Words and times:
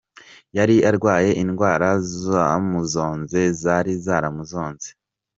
yari 0.57 0.75
arwaye 0.89 1.29
indwara 1.43 1.89
zamuzonze 2.23 3.41
zari 3.61 3.93
zaramuzonze. 4.05 4.89